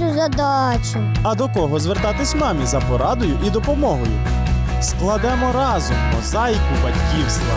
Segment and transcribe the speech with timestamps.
[0.00, 0.98] цю задачу.
[1.22, 4.12] А до кого звертатись мамі за порадою і допомогою?
[4.80, 7.54] Складемо разом мозаїку батьківства.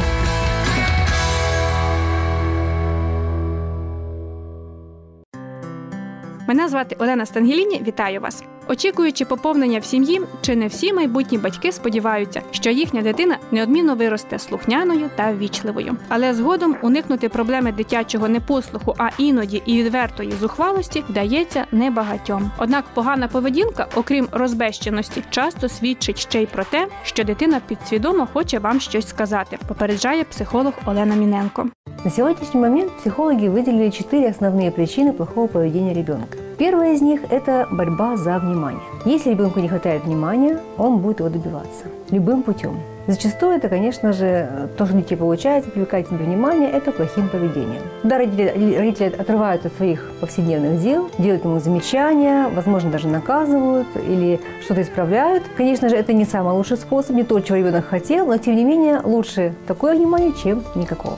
[6.47, 7.83] Мене звати Олена Стангеліні.
[7.87, 8.43] Вітаю вас.
[8.70, 14.38] Очікуючи поповнення в сім'ї, чи не всі майбутні батьки сподіваються, що їхня дитина неодмінно виросте
[14.38, 15.96] слухняною та ввічливою.
[16.08, 22.50] Але згодом уникнути проблеми дитячого непослуху, а іноді і відвертої зухвалості вдається небагатьом.
[22.58, 28.58] Однак погана поведінка, окрім розбещеності, часто свідчить ще й про те, що дитина підсвідомо хоче
[28.58, 29.58] вам щось сказати.
[29.68, 31.66] Попереджає психолог Олена Міненко.
[32.04, 36.38] На сегодняшний момент психологи выделили четыре основные причины плохого поведения ребенка.
[36.57, 38.81] Первая из них– это борьба за внимание.
[39.05, 42.77] Если ребенку не хватает внимания, он будет его добиваться любым путем.
[43.07, 47.81] Зачастую это, конечно же, то, что дети получают, привлекать себе внимание, это плохим поведением.
[48.01, 54.39] Когда родители, родители отрываются от своих повседневных дел, делают ему замечания, возможно, даже наказывают или
[54.63, 55.43] что-то исправляют.
[55.57, 58.63] Конечно же, это не самый лучший способ, не то, чего ребенок хотел, но, тем не
[58.63, 61.17] менее, лучше такое внимание, чем никакого.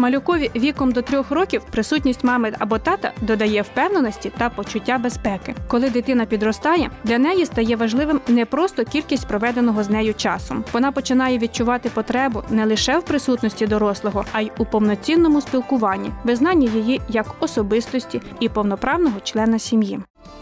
[0.00, 5.54] Малюкові віком до трьох років присутність мами або тата додає впевненості та почуття безпеки.
[5.68, 10.64] Коли дитина підростає, для неї стає важливим не просто кількість проведеного з нею часу.
[10.72, 16.66] Вона починає відчувати потребу не лише в присутності дорослого, а й у повноцінному спілкуванні, визнанні
[16.66, 20.00] її як особистості і повноправного члена сім'ї.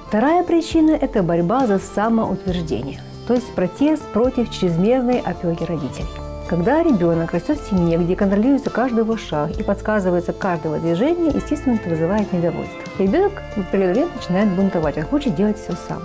[0.08, 6.27] Вторая причина– это борьба за самоутверждение, то есть протест против чрезмерной опеки родителей.
[6.49, 11.75] Когда ребенок растет в семье, где контролируется каждый его шаг и подсказывается каждого движения, естественно,
[11.75, 12.81] это вызывает недовольство.
[12.99, 16.01] И ребенок в определенный момент начинает бунтовать, он хочет делать все сам.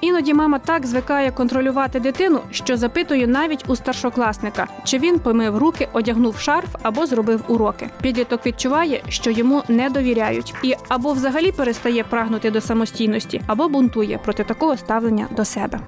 [0.00, 5.88] Іноді мама так звикає контролювати дитину, що запитує навіть у старшокласника, чи він помив руки,
[5.92, 7.90] одягнув шарф або зробив уроки.
[8.02, 14.18] Підліток відчуває, що йому не довіряють, і або взагалі перестає прагнути до самостійності, або бунтує
[14.18, 15.80] проти такого ставлення до себе.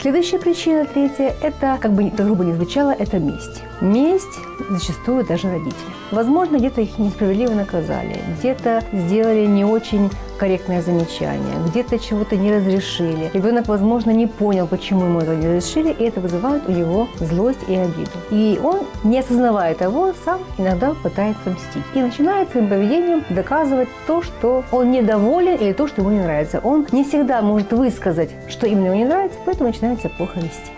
[0.00, 3.64] Следующая причина, третья, это, как бы это грубо не звучало, это месть.
[3.80, 4.38] Месть
[4.70, 5.74] зачастую даже родители.
[6.12, 10.08] Возможно, где-то их несправедливо наказали, где-то сделали не очень
[10.38, 13.30] корректное замечание, где-то чего-то не разрешили.
[13.34, 17.60] Ребенок, возможно, не понял, почему ему это не разрешили, и это вызывает у него злость
[17.68, 18.10] и обиду.
[18.30, 21.84] И он, не осознавая того, сам иногда пытается мстить.
[21.94, 26.60] И начинает своим поведением доказывать то, что он недоволен или то, что ему не нравится.
[26.62, 30.77] Он не всегда может высказать, что именно ему не нравится, поэтому начинает себя плохо вести.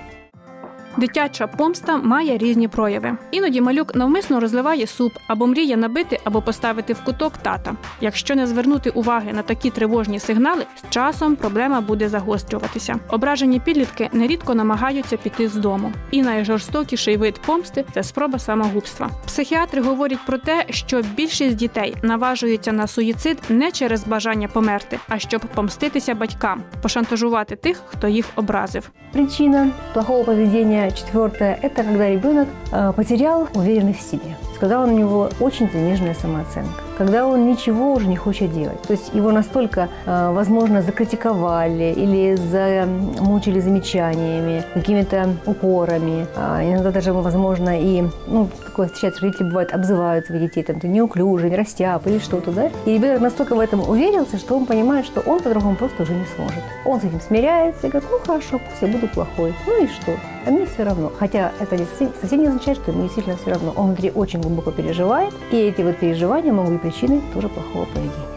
[0.96, 3.16] Дитяча помста має різні прояви.
[3.30, 7.74] Іноді малюк навмисно розливає суп або мріє набити або поставити в куток тата.
[8.00, 12.96] Якщо не звернути уваги на такі тривожні сигнали, з часом проблема буде загострюватися.
[13.08, 15.92] Ображені підлітки нерідко намагаються піти з дому.
[16.10, 19.10] І найжорстокіший вид помсти це спроба самогубства.
[19.26, 25.18] Психіатри говорять про те, що більшість дітей наважуються на суїцид не через бажання померти, а
[25.18, 28.90] щоб помститися батькам, пошантажувати тих, хто їх образив.
[29.12, 30.34] Причина плохого
[30.80, 34.36] поведения четвертое– это когда ребенок э, потерял уверенность в себе.
[34.58, 38.80] Когда у него очень заниженная самооценка, когда он ничего уже не хочет делать.
[38.82, 46.26] То есть его настолько, э, возможно, закритиковали или замучили замечаниями, какими-то упорами.
[46.36, 50.88] А иногда даже, возможно, и, ну, такое встречается, родители бывают, обзывают своих детей, там, ты
[50.88, 52.70] неуклюжий, не растяп или что-то, да?
[52.84, 56.26] И ребенок настолько в этом уверился, что он понимает, что он по-другому просто уже не
[56.36, 56.62] сможет.
[56.84, 59.54] Он с этим смиряется и говорит, ну, хорошо, пусть я буду плохой.
[59.66, 60.12] Ну и что?
[60.45, 61.11] А мне все равно.
[61.19, 61.77] Хотя это
[62.21, 63.73] совсем не означает, что ему действительно все равно.
[63.75, 68.35] Он внутри очень глубоко переживает, и эти вот переживания могут быть причиной тоже плохого поведения.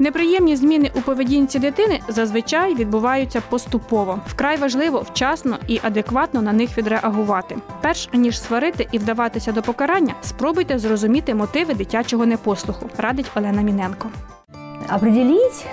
[0.00, 4.18] Неприємні зміни у поведінці дитини зазвичай відбуваються поступово.
[4.26, 7.56] Вкрай важливо вчасно і адекватно на них відреагувати.
[7.80, 14.08] Перш ніж сварити і вдаватися до покарання, спробуйте зрозуміти мотиви дитячого непослуху, радить Олена Міненко.
[14.96, 15.66] Определить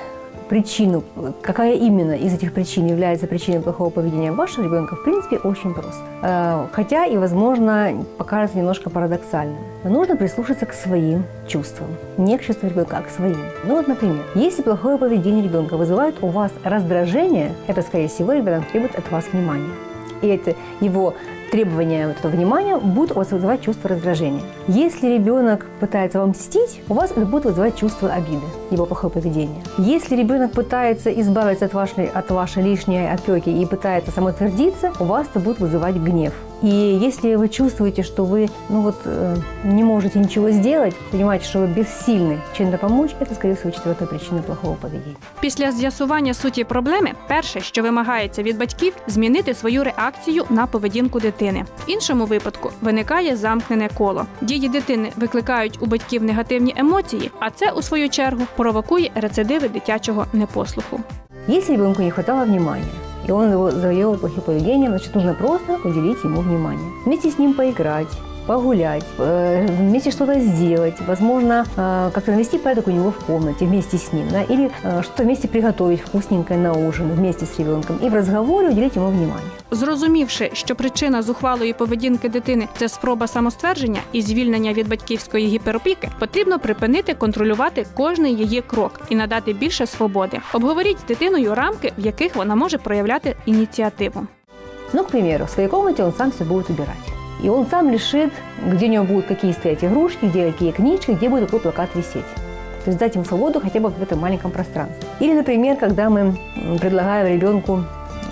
[0.52, 1.02] причину,
[1.40, 6.02] какая именно из этих причин является причиной плохого поведения вашего ребенка, в принципе, очень просто.
[6.20, 9.56] Э, хотя и, возможно, покажется немножко парадоксальным.
[9.82, 11.88] Но нужно прислушаться к своим чувствам,
[12.18, 13.38] не к чувствам ребенка, а к своим.
[13.64, 18.68] Ну вот, например, если плохое поведение ребенка вызывает у вас раздражение, это, скорее всего, ребенок
[18.70, 19.72] требует от вас внимания.
[20.20, 21.14] И это его
[21.52, 24.42] требования вот этого внимания будут у вас вызывать чувство раздражения.
[24.68, 29.62] Если ребенок пытается вам мстить, у вас это будет вызывать чувство обиды, его плохое поведение.
[29.76, 35.26] Если ребенок пытается избавиться от вашей, от вашей лишней опеки и пытается самоутвердиться, у вас
[35.28, 36.32] это будет вызывать гнев.
[36.63, 41.59] И если вы чувствуете, что вы ну вот, э, не можете ничего сделать, понимаете, что
[41.59, 45.15] вы бессильны чем-то помочь, это, скорее всего, четвертая причина плохого поведения.
[45.39, 51.37] Після з'ясування суті проблеми, перше, що вимагається від батьків, змінити свою реакцію на поведінку дитини.
[51.37, 51.65] дитини.
[51.85, 54.25] В іншому випадку виникає замкнене коло.
[54.41, 60.25] Дії дитини викликають у батьків негативні емоції, а це у свою чергу провокує рецидиви дитячого
[60.33, 60.99] непослуху.
[61.49, 66.22] Если ребенку не хватало внимания, и он его завоевал плохим поведением, значит, нужно просто уделить
[66.24, 66.90] ему внимание.
[67.04, 68.08] Вместе с ним поиграть,
[68.47, 73.97] погулять, э, вместе что-то сделать, возможно, э, как-то навести порядок у него в комнате вместе
[73.97, 78.09] с ним, да, или э, что-то вместе приготовить вкусненькое на ужин вместе с ребенком и
[78.09, 79.51] в разговоре уделить ему внимание.
[79.71, 86.59] Зрозумівши, що причина зухвалої поведінки дитини це спроба самоствердження і звільнення від батьківської гіперопіки, потрібно
[86.59, 90.39] припинити контролювати кожний її крок і надати більше свободи.
[90.53, 94.27] Обговоріть з дитиною рамки, в яких вона може проявляти ініціативу.
[94.93, 97.10] Ну, к примеру, в своей комнате он сам все будет убирать.
[97.42, 98.32] И он сам решит,
[98.64, 102.24] где у него будут какие стоять игрушки, где какие книжки, где будет какой плакат висеть.
[102.84, 105.08] То есть дать ему свободу хотя бы в этом маленьком пространстве.
[105.20, 106.36] Или, например, когда мы
[106.80, 107.84] предлагаем ребенку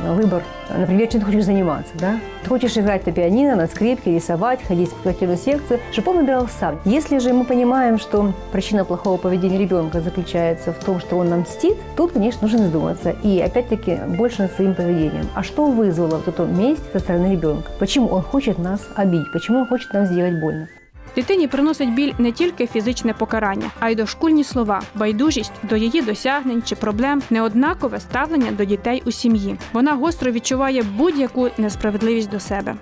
[0.03, 2.19] выбор, например, чем ты хочешь заниматься, да?
[2.43, 6.49] Ты хочешь играть на пианино, на скрипке, рисовать, ходить в спортивную секцию, чтобы он выбирал
[6.49, 6.79] сам.
[6.85, 11.41] Если же мы понимаем, что причина плохого поведения ребенка заключается в том, что он нам
[11.41, 13.15] мстит, тут, конечно, нужно задуматься.
[13.23, 15.29] И опять-таки больше над своим поведением.
[15.35, 17.71] А что вызвало вот эту месть со стороны ребенка?
[17.79, 19.33] Почему он хочет нас обидеть?
[19.33, 20.69] Почему он хочет нам сделать больно?
[21.17, 26.63] Дитині приносить біль не тільки фізичне покарання, а й дошкульні слова, байдужість до її досягнень
[26.63, 29.59] чи проблем, неоднакове ставлення до дітей у сім'ї.
[29.73, 32.77] Вона гостро відчуває будь-яку несправедливість до себе.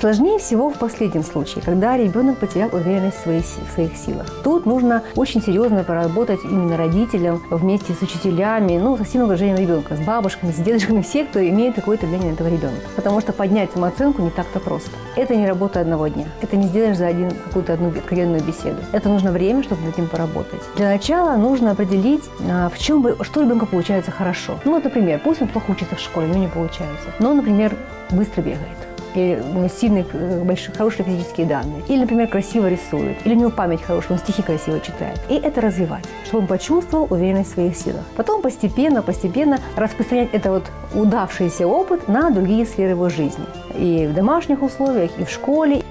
[0.00, 4.26] Сложнее всего в последнем случае, когда ребенок потерял уверенность в, си- в своих силах.
[4.44, 9.96] Тут нужно очень серьезно поработать именно родителям вместе с учителями, ну, со всем уважением ребенка,
[9.96, 12.86] с бабушками, с дедушками, все, кто имеет какое-то влияние на этого ребенка.
[12.94, 14.92] Потому что поднять самооценку не так-то просто.
[15.16, 16.26] Это не работа одного дня.
[16.42, 18.78] Это не сделаешь за один, какую-то одну откровенную беседу.
[18.92, 20.62] Это нужно время, чтобы над этим поработать.
[20.76, 24.60] Для начала нужно определить, а, в чем бы, что ребенку получается хорошо.
[24.64, 27.08] Ну, например, пусть он плохо учится в школе, но не получается.
[27.18, 27.74] Но, например,
[28.10, 28.77] быстро бегает
[29.14, 33.38] или у него сильные, э, большие, хорошие физические данные, или, например, красиво рисует, или у
[33.38, 35.20] него память хорошая, он стихи красиво читает.
[35.28, 38.02] И это развивать, чтобы он почувствовал уверенность в своих силах.
[38.16, 40.64] Потом постепенно, постепенно распространять это вот
[40.94, 43.44] удавшийся опыт на другие сферы его жизни.
[43.76, 45.82] И в домашних условиях, и в школе,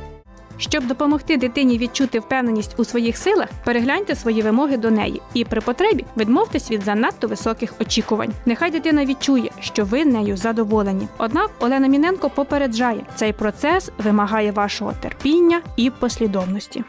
[0.59, 5.61] Щоб допомогти дитині відчути впевненість у своїх силах, перегляньте свої вимоги до неї і при
[5.61, 8.33] потребі відмовтесь від занадто високих очікувань.
[8.47, 11.09] Нехай дитина відчує, що ви нею задоволені.
[11.19, 16.85] Однак Олена Міненко попереджає, цей процес вимагає вашого терпіння і послідовності.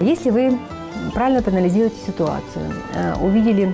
[0.00, 0.58] Если вы
[1.14, 2.64] правильно проанализируете ситуацию,
[2.96, 3.72] э, увидели, э,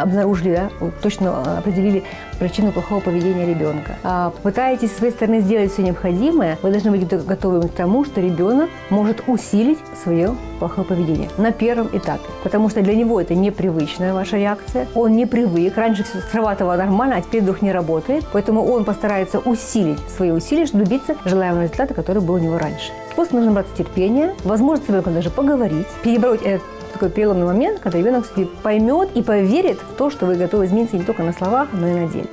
[0.00, 0.70] обнаружили, да,
[1.02, 2.04] точно э, определили
[2.38, 7.02] причину плохого поведения ребенка, а попытаетесь с своей стороны сделать все необходимое, вы должны быть
[7.02, 12.24] готовы- к тому, что ребенок может усилить свое плохое поведение на первом этапе.
[12.42, 17.16] Потому что для него это непривычная ваша реакция, он не привык, раньше все срабатывало нормально,
[17.16, 21.94] а теперь вдруг не работает, поэтому он постарается усилить свои усилия, чтобы добиться желаемого результата,
[21.94, 22.92] который был у него раньше.
[23.14, 24.34] Просто нужно браться терпения,
[24.84, 26.62] с ребенком даже поговорить, перебороть этот
[27.01, 30.97] такой переломный момент, когда ребенок все-таки поймет и поверит в то, что вы готовы измениться
[30.97, 32.27] не только на словах, но и на деле.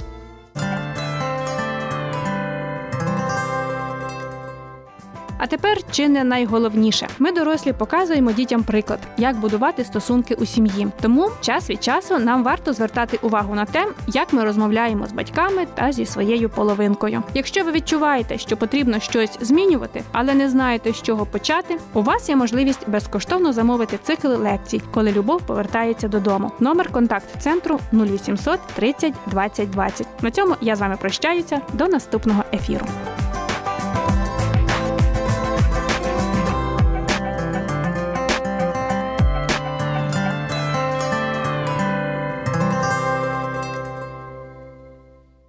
[5.39, 10.87] А тепер чи не найголовніше, ми дорослі показуємо дітям приклад, як будувати стосунки у сім'ї.
[11.01, 15.67] Тому час від часу нам варто звертати увагу на те, як ми розмовляємо з батьками
[15.75, 17.23] та зі своєю половинкою.
[17.33, 22.29] Якщо ви відчуваєте, що потрібно щось змінювати, але не знаєте, з чого почати, у вас
[22.29, 26.51] є можливість безкоштовно замовити цикл лекцій, коли любов повертається додому.
[26.59, 30.07] Номер контакт центру 0800 30 20 20.
[30.21, 32.85] На цьому я з вами прощаюся до наступного ефіру.